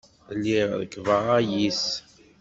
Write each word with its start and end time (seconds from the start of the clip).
Lliɣ 0.35 0.69
rekkbeɣ 0.79 1.23
ayis. 1.37 1.85